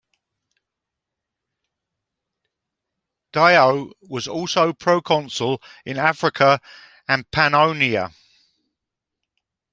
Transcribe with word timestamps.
Dio 3.33 3.91
was 4.09 4.27
also 4.27 4.73
Proconsul 4.73 5.61
in 5.85 5.99
Africa 5.99 6.59
and 7.07 7.29
Pannonia. 7.29 8.09